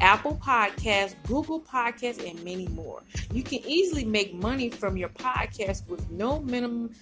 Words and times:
Apple 0.00 0.40
Podcasts, 0.42 1.14
Google 1.26 1.60
Podcasts, 1.60 2.28
and 2.28 2.42
many 2.44 2.68
more. 2.68 3.02
You 3.32 3.42
can 3.42 3.60
easily 3.66 4.04
make 4.04 4.34
money 4.34 4.70
from 4.70 4.96
your 4.96 5.08
podcast 5.10 5.88
with 5.88 6.10
no 6.10 6.40
minimum 6.40 6.94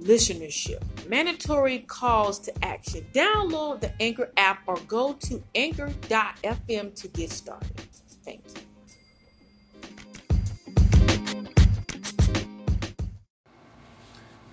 listenership. 0.00 0.82
Mandatory 1.08 1.80
calls 1.80 2.38
to 2.40 2.64
action. 2.64 3.06
Download 3.12 3.80
the 3.80 3.92
Anchor 4.00 4.30
app 4.36 4.62
or 4.66 4.76
go 4.88 5.14
to 5.14 5.42
anchor.fm 5.54 6.94
to 6.94 7.08
get 7.08 7.30
started. 7.30 7.80
Thank 8.24 8.42
you. 8.46 8.64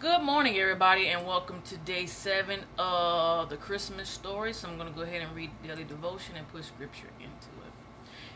Good 0.00 0.22
morning, 0.22 0.56
everybody, 0.58 1.08
and 1.08 1.26
welcome 1.26 1.60
to 1.62 1.76
day 1.78 2.06
seven 2.06 2.60
of 2.78 3.50
the 3.50 3.56
Christmas 3.56 4.08
story. 4.08 4.52
So, 4.52 4.68
I'm 4.68 4.78
going 4.78 4.88
to 4.88 4.94
go 4.94 5.02
ahead 5.02 5.22
and 5.22 5.34
read 5.34 5.50
daily 5.62 5.82
devotion 5.84 6.36
and 6.36 6.46
put 6.48 6.64
scripture 6.64 7.08
into 7.18 7.48
it. 7.66 7.77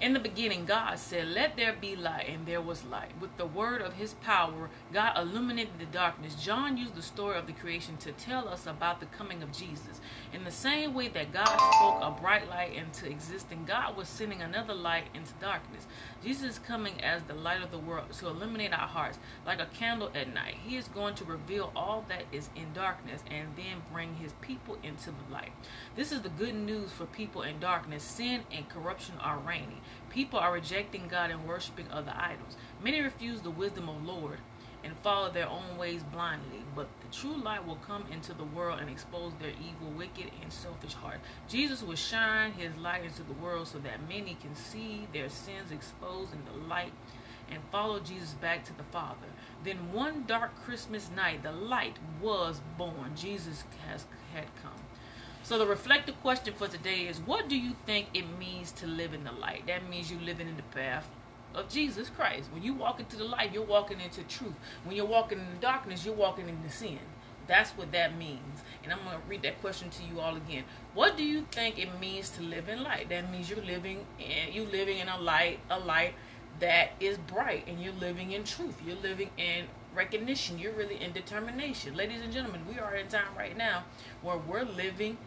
In 0.00 0.12
the 0.12 0.18
beginning, 0.18 0.64
God 0.64 0.98
said, 0.98 1.28
Let 1.28 1.56
there 1.56 1.72
be 1.72 1.94
light, 1.94 2.28
and 2.28 2.44
there 2.44 2.60
was 2.60 2.84
light. 2.84 3.12
With 3.20 3.36
the 3.36 3.46
word 3.46 3.80
of 3.80 3.94
his 3.94 4.14
power, 4.14 4.68
God 4.92 5.16
illuminated 5.16 5.78
the 5.78 5.86
darkness. 5.86 6.34
John 6.34 6.76
used 6.76 6.96
the 6.96 7.02
story 7.02 7.38
of 7.38 7.46
the 7.46 7.52
creation 7.52 7.96
to 7.98 8.12
tell 8.12 8.48
us 8.48 8.66
about 8.66 8.98
the 8.98 9.06
coming 9.06 9.42
of 9.42 9.52
Jesus. 9.52 10.00
In 10.32 10.42
the 10.42 10.50
same 10.50 10.94
way 10.94 11.08
that 11.08 11.32
God 11.32 11.46
spoke 11.46 12.00
a 12.02 12.10
bright 12.20 12.48
light 12.50 12.74
into 12.74 13.08
existence, 13.08 13.68
God 13.68 13.96
was 13.96 14.08
sending 14.08 14.42
another 14.42 14.74
light 14.74 15.04
into 15.14 15.32
darkness. 15.40 15.86
Jesus 16.24 16.54
is 16.54 16.58
coming 16.58 17.00
as 17.02 17.22
the 17.22 17.34
light 17.34 17.62
of 17.62 17.70
the 17.70 17.78
world 17.78 18.12
to 18.18 18.26
illuminate 18.26 18.72
our 18.72 18.88
hearts 18.88 19.18
like 19.46 19.60
a 19.60 19.66
candle 19.66 20.10
at 20.14 20.34
night. 20.34 20.56
He 20.66 20.76
is 20.76 20.88
going 20.88 21.14
to 21.16 21.24
reveal 21.24 21.70
all 21.76 22.04
that 22.08 22.24
is 22.32 22.50
in 22.56 22.72
darkness 22.72 23.22
and 23.30 23.48
then 23.56 23.82
bring 23.92 24.16
his 24.16 24.32
people 24.40 24.76
into 24.82 25.10
the 25.10 25.32
light. 25.32 25.52
This 25.94 26.10
is 26.10 26.22
the 26.22 26.30
good 26.30 26.54
news 26.54 26.90
for 26.90 27.06
people 27.06 27.42
in 27.42 27.60
darkness. 27.60 28.02
Sin 28.02 28.42
and 28.50 28.68
corruption 28.68 29.14
are 29.20 29.38
reigning. 29.38 29.80
People 30.10 30.38
are 30.38 30.52
rejecting 30.52 31.08
God 31.08 31.30
and 31.30 31.46
worshiping 31.46 31.86
other 31.90 32.14
idols. 32.16 32.56
Many 32.82 33.00
refuse 33.00 33.40
the 33.40 33.50
wisdom 33.50 33.88
of 33.88 34.04
Lord 34.04 34.38
and 34.84 34.96
follow 34.98 35.30
their 35.30 35.48
own 35.48 35.78
ways 35.78 36.02
blindly. 36.12 36.62
But 36.76 36.88
the 37.00 37.16
true 37.16 37.36
light 37.36 37.66
will 37.66 37.76
come 37.76 38.04
into 38.12 38.34
the 38.34 38.44
world 38.44 38.80
and 38.80 38.90
expose 38.90 39.32
their 39.40 39.50
evil, 39.50 39.90
wicked, 39.96 40.30
and 40.42 40.52
selfish 40.52 40.92
heart. 40.92 41.20
Jesus 41.48 41.82
will 41.82 41.96
shine 41.96 42.52
his 42.52 42.76
light 42.76 43.04
into 43.04 43.22
the 43.22 43.32
world 43.32 43.66
so 43.66 43.78
that 43.78 44.06
many 44.08 44.36
can 44.40 44.54
see 44.54 45.08
their 45.12 45.28
sins 45.28 45.72
exposed 45.72 46.32
in 46.34 46.44
the 46.44 46.66
light 46.68 46.92
and 47.50 47.60
follow 47.70 48.00
Jesus 48.00 48.34
back 48.34 48.64
to 48.64 48.76
the 48.76 48.84
Father. 48.84 49.26
Then 49.64 49.92
one 49.92 50.24
dark 50.26 50.54
Christmas 50.64 51.10
night, 51.14 51.42
the 51.42 51.52
light 51.52 51.96
was 52.20 52.60
born. 52.78 53.12
Jesus 53.16 53.64
has 53.88 54.06
had 54.32 54.46
come. 54.62 54.72
So 55.44 55.58
the 55.58 55.66
reflective 55.66 56.18
question 56.22 56.54
for 56.54 56.68
today 56.68 57.06
is 57.06 57.20
what 57.20 57.50
do 57.50 57.58
you 57.58 57.76
think 57.84 58.06
it 58.14 58.24
means 58.38 58.72
to 58.72 58.86
live 58.86 59.12
in 59.12 59.24
the 59.24 59.32
light? 59.32 59.66
That 59.66 59.86
means 59.90 60.10
you're 60.10 60.22
living 60.22 60.48
in 60.48 60.56
the 60.56 60.62
path 60.62 61.06
of 61.54 61.68
Jesus 61.68 62.08
Christ. 62.08 62.48
When 62.50 62.62
you 62.62 62.72
walk 62.72 62.98
into 62.98 63.16
the 63.16 63.24
light, 63.24 63.52
you're 63.52 63.62
walking 63.62 64.00
into 64.00 64.22
truth. 64.22 64.54
When 64.84 64.96
you're 64.96 65.04
walking 65.04 65.40
in 65.40 65.50
the 65.50 65.60
darkness, 65.60 66.02
you're 66.02 66.14
walking 66.14 66.48
into 66.48 66.70
sin. 66.70 66.98
That's 67.46 67.72
what 67.72 67.92
that 67.92 68.16
means. 68.16 68.62
And 68.82 68.90
I'm 68.90 69.00
going 69.04 69.20
to 69.20 69.28
read 69.28 69.42
that 69.42 69.60
question 69.60 69.90
to 69.90 70.02
you 70.04 70.18
all 70.18 70.34
again. 70.34 70.64
What 70.94 71.18
do 71.18 71.22
you 71.22 71.46
think 71.50 71.78
it 71.78 72.00
means 72.00 72.30
to 72.30 72.42
live 72.42 72.70
in 72.70 72.82
light? 72.82 73.10
That 73.10 73.30
means 73.30 73.50
you're 73.50 73.60
living 73.60 74.06
in 74.18 74.50
you 74.50 74.64
living 74.64 74.96
in 74.96 75.10
a 75.10 75.18
light, 75.18 75.60
a 75.68 75.78
light 75.78 76.14
that 76.60 76.92
is 77.00 77.18
bright 77.18 77.64
and 77.66 77.82
you're 77.82 77.92
living 77.92 78.32
in 78.32 78.44
truth. 78.44 78.80
You're 78.86 78.96
living 78.96 79.28
in 79.36 79.66
recognition. 79.94 80.58
You're 80.58 80.72
really 80.72 81.02
in 81.02 81.12
determination. 81.12 81.94
Ladies 81.94 82.22
and 82.22 82.32
gentlemen, 82.32 82.62
we 82.66 82.78
are 82.78 82.94
in 82.94 83.08
time 83.08 83.36
right 83.36 83.56
now 83.58 83.84
where 84.22 84.38
we're 84.38 84.64
living 84.64 85.18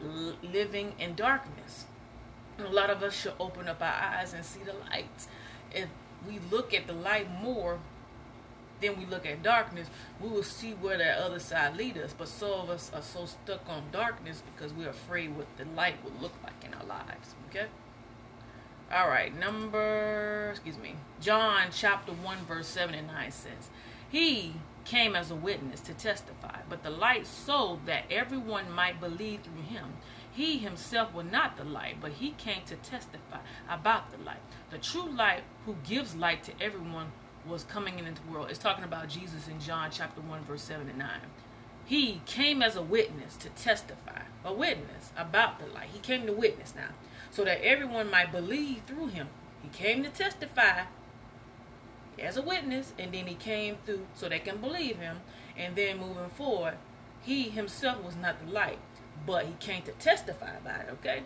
living 0.00 0.94
in 0.98 1.14
darkness. 1.14 1.86
A 2.58 2.68
lot 2.68 2.90
of 2.90 3.02
us 3.02 3.14
should 3.14 3.32
open 3.40 3.68
up 3.68 3.80
our 3.80 3.92
eyes 3.92 4.34
and 4.34 4.44
see 4.44 4.60
the 4.62 4.74
light. 4.90 5.26
If 5.72 5.88
we 6.26 6.38
look 6.50 6.74
at 6.74 6.86
the 6.86 6.92
light 6.92 7.30
more 7.40 7.78
than 8.80 8.98
we 8.98 9.06
look 9.06 9.26
at 9.26 9.42
darkness, 9.42 9.88
we 10.20 10.28
will 10.28 10.42
see 10.42 10.72
where 10.72 10.98
that 10.98 11.18
other 11.18 11.38
side 11.38 11.76
lead 11.76 11.96
us. 11.98 12.14
But 12.16 12.28
some 12.28 12.50
of 12.50 12.70
us 12.70 12.90
are 12.94 13.02
so 13.02 13.26
stuck 13.26 13.68
on 13.68 13.84
darkness 13.92 14.42
because 14.54 14.72
we're 14.72 14.90
afraid 14.90 15.36
what 15.36 15.46
the 15.56 15.64
light 15.76 16.02
will 16.04 16.12
look 16.20 16.34
like 16.42 16.64
in 16.64 16.74
our 16.74 16.84
lives. 16.84 17.34
Okay? 17.48 17.66
All 18.92 19.08
right, 19.08 19.36
number, 19.38 20.48
excuse 20.50 20.76
me, 20.76 20.96
John 21.20 21.68
chapter 21.72 22.12
1, 22.12 22.38
verse 22.38 22.66
7 22.66 22.92
and 22.92 23.06
9 23.06 23.30
says, 23.30 23.70
He 24.10 24.54
came 24.90 25.14
as 25.14 25.30
a 25.30 25.36
witness 25.36 25.80
to 25.80 25.94
testify, 25.94 26.58
but 26.68 26.82
the 26.82 26.90
light 26.90 27.24
so 27.24 27.78
that 27.86 28.02
everyone 28.10 28.68
might 28.72 29.00
believe 29.00 29.40
through 29.42 29.62
him. 29.62 29.86
He 30.32 30.58
himself 30.58 31.14
was 31.14 31.26
not 31.30 31.56
the 31.56 31.62
light, 31.62 31.98
but 32.00 32.10
he 32.10 32.32
came 32.32 32.62
to 32.66 32.74
testify 32.74 33.38
about 33.68 34.10
the 34.10 34.18
light. 34.24 34.40
The 34.70 34.78
true 34.78 35.08
light 35.08 35.44
who 35.64 35.76
gives 35.86 36.16
light 36.16 36.42
to 36.44 36.52
everyone 36.60 37.12
was 37.46 37.62
coming 37.62 38.00
into 38.00 38.20
the 38.20 38.32
world. 38.32 38.48
It's 38.50 38.58
talking 38.58 38.82
about 38.82 39.08
Jesus 39.08 39.46
in 39.46 39.60
John 39.60 39.90
chapter 39.92 40.20
1, 40.22 40.42
verse 40.42 40.62
7 40.62 40.88
and 40.88 40.98
9. 40.98 41.08
He 41.84 42.20
came 42.26 42.60
as 42.60 42.74
a 42.74 42.82
witness 42.82 43.36
to 43.36 43.48
testify, 43.50 44.22
a 44.44 44.52
witness 44.52 45.12
about 45.16 45.60
the 45.60 45.66
light. 45.66 45.90
He 45.92 46.00
came 46.00 46.26
to 46.26 46.32
witness 46.32 46.74
now, 46.74 46.90
so 47.30 47.44
that 47.44 47.64
everyone 47.64 48.10
might 48.10 48.32
believe 48.32 48.82
through 48.88 49.08
him. 49.08 49.28
He 49.62 49.68
came 49.68 50.02
to 50.02 50.10
testify 50.10 50.82
as 52.18 52.36
a 52.36 52.42
witness, 52.42 52.92
and 52.98 53.12
then 53.12 53.26
he 53.26 53.34
came 53.34 53.76
through 53.86 54.06
so 54.14 54.28
they 54.28 54.38
can 54.38 54.58
believe 54.58 54.98
him. 54.98 55.20
And 55.56 55.76
then 55.76 55.98
moving 55.98 56.30
forward, 56.30 56.74
he 57.22 57.50
himself 57.50 58.02
was 58.02 58.16
not 58.16 58.44
the 58.44 58.52
light, 58.52 58.78
but 59.26 59.46
he 59.46 59.52
came 59.60 59.82
to 59.82 59.92
testify 59.92 60.56
about 60.56 60.80
it, 60.80 60.88
okay? 60.92 61.22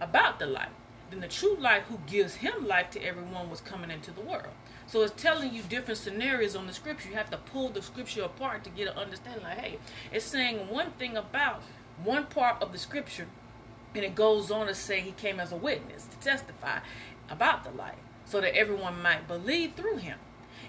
About 0.00 0.38
the 0.38 0.46
light. 0.46 0.70
Then 1.10 1.20
the 1.20 1.28
true 1.28 1.56
light 1.56 1.82
who 1.82 1.98
gives 2.06 2.36
him 2.36 2.66
life 2.66 2.90
to 2.90 3.04
everyone 3.04 3.50
was 3.50 3.60
coming 3.60 3.90
into 3.90 4.10
the 4.10 4.22
world. 4.22 4.54
So 4.86 5.02
it's 5.02 5.22
telling 5.22 5.52
you 5.54 5.62
different 5.62 5.98
scenarios 5.98 6.56
on 6.56 6.66
the 6.66 6.72
scripture. 6.72 7.08
You 7.08 7.14
have 7.14 7.30
to 7.30 7.36
pull 7.36 7.68
the 7.68 7.82
scripture 7.82 8.22
apart 8.22 8.64
to 8.64 8.70
get 8.70 8.88
an 8.88 8.96
understanding. 8.96 9.42
Like, 9.42 9.58
hey, 9.58 9.78
it's 10.12 10.24
saying 10.24 10.68
one 10.68 10.92
thing 10.92 11.16
about 11.16 11.62
one 12.02 12.26
part 12.26 12.62
of 12.62 12.72
the 12.72 12.78
scripture, 12.78 13.26
and 13.94 14.04
it 14.04 14.14
goes 14.14 14.50
on 14.50 14.66
to 14.66 14.74
say 14.74 15.00
he 15.00 15.12
came 15.12 15.38
as 15.38 15.52
a 15.52 15.56
witness 15.56 16.04
to 16.04 16.16
testify 16.18 16.80
about 17.30 17.64
the 17.64 17.70
light, 17.70 17.98
so 18.24 18.40
that 18.40 18.56
everyone 18.56 19.02
might 19.02 19.28
believe 19.28 19.74
through 19.74 19.98
him. 19.98 20.18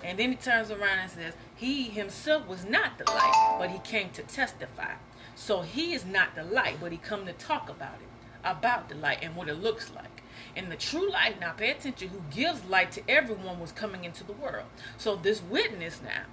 And 0.04 0.20
then 0.20 0.32
he 0.32 0.36
turns 0.36 0.70
around 0.70 1.00
and 1.00 1.12
says, 1.12 1.34
He 1.56 1.84
himself 1.86 2.48
was 2.48 2.66
not 2.66 2.98
the 2.98 3.10
light, 3.12 3.58
but 3.60 3.72
he 3.72 3.80
came 3.80 4.10
to 4.12 4.24
testify. 4.24 4.94
So 5.36 5.62
he 5.62 5.94
is 5.94 6.06
not 6.06 6.36
the 6.36 6.44
light, 6.44 6.78
but 6.80 6.92
he 6.92 6.98
come 6.98 7.26
to 7.26 7.34
talk 7.34 7.70
about 7.70 7.96
it, 7.96 8.08
about 8.44 8.90
the 8.90 8.96
light 8.96 9.20
and 9.22 9.36
what 9.36 9.50
it 9.50 9.56
looks 9.56 9.92
like. 9.94 10.24
And 10.56 10.72
the 10.72 10.76
true 10.76 11.10
light, 11.10 11.40
now 11.40 11.52
pay 11.52 11.72
attention, 11.72 12.10
who 12.10 12.22
gives 12.30 12.66
light 12.66 12.92
to 12.94 13.10
everyone 13.10 13.60
was 13.60 13.72
coming 13.72 14.06
into 14.06 14.24
the 14.24 14.34
world. 14.34 14.68
So 14.98 15.16
this 15.16 15.42
witness 15.42 16.02
now, 16.04 16.24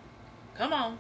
come 0.56 0.72
on, 0.72 0.98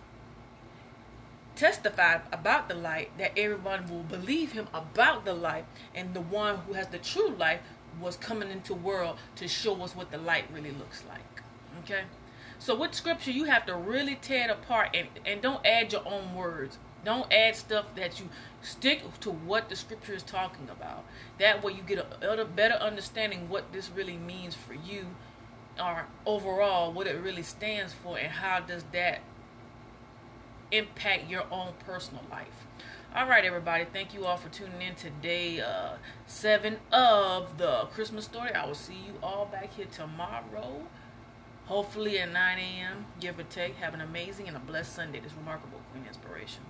testified 1.54 2.22
about 2.32 2.68
the 2.68 2.74
light 2.74 3.16
that 3.18 3.38
everyone 3.38 3.88
will 3.88 4.02
believe 4.02 4.52
him 4.52 4.68
about 4.72 5.24
the 5.24 5.34
light 5.34 5.66
and 5.94 6.14
the 6.14 6.20
one 6.20 6.58
who 6.58 6.72
has 6.72 6.88
the 6.88 6.98
true 6.98 7.28
light 7.28 7.60
was 8.00 8.16
coming 8.16 8.50
into 8.50 8.74
world 8.74 9.18
to 9.36 9.46
show 9.48 9.80
us 9.82 9.94
what 9.94 10.10
the 10.10 10.18
light 10.18 10.44
really 10.52 10.72
looks 10.72 11.02
like 11.08 11.42
okay 11.82 12.02
so 12.62 12.76
with 12.76 12.94
scripture, 12.94 13.32
you 13.32 13.46
have 13.46 13.66
to 13.66 13.74
really 13.74 14.14
tear 14.14 14.48
it 14.48 14.50
apart 14.52 14.90
and, 14.94 15.08
and 15.26 15.42
don't 15.42 15.66
add 15.66 15.92
your 15.92 16.06
own 16.06 16.32
words. 16.32 16.78
Don't 17.04 17.26
add 17.32 17.56
stuff 17.56 17.92
that 17.96 18.20
you 18.20 18.28
stick 18.60 19.02
to 19.18 19.32
what 19.32 19.68
the 19.68 19.74
scripture 19.74 20.12
is 20.12 20.22
talking 20.22 20.68
about. 20.70 21.02
That 21.40 21.64
way 21.64 21.72
you 21.72 21.82
get 21.82 21.98
a, 21.98 22.40
a 22.40 22.44
better 22.44 22.74
understanding 22.74 23.48
what 23.48 23.72
this 23.72 23.90
really 23.90 24.16
means 24.16 24.54
for 24.54 24.74
you 24.74 25.06
or 25.76 26.06
overall 26.24 26.92
what 26.92 27.08
it 27.08 27.20
really 27.20 27.42
stands 27.42 27.92
for 27.94 28.16
and 28.16 28.30
how 28.30 28.60
does 28.60 28.84
that 28.92 29.22
impact 30.70 31.28
your 31.28 31.46
own 31.50 31.72
personal 31.84 32.22
life. 32.30 32.64
All 33.14 33.28
right, 33.28 33.44
everybody. 33.44 33.84
Thank 33.84 34.14
you 34.14 34.24
all 34.24 34.38
for 34.38 34.48
tuning 34.48 34.80
in 34.80 34.94
today, 34.94 35.60
uh, 35.60 35.96
seven 36.26 36.78
of 36.90 37.58
the 37.58 37.86
Christmas 37.92 38.24
story. 38.24 38.54
I 38.54 38.64
will 38.64 38.74
see 38.74 38.94
you 38.94 39.14
all 39.22 39.44
back 39.44 39.74
here 39.74 39.84
tomorrow 39.84 40.86
hopefully 41.66 42.18
at 42.18 42.30
9 42.32 42.58
a.m., 42.58 43.06
give 43.20 43.38
or 43.38 43.44
take. 43.44 43.76
Have 43.76 43.94
an 43.94 44.00
amazing 44.00 44.48
and 44.48 44.56
a 44.56 44.60
blessed 44.60 44.94
Sunday. 44.94 45.20
This 45.20 45.32
remarkable 45.34 45.80
Queen 45.92 46.04
Inspiration. 46.06 46.62